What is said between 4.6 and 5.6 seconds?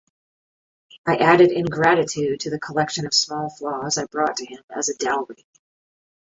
as a dowry.